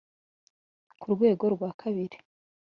[0.99, 2.17] ku rwego rwa kabiri,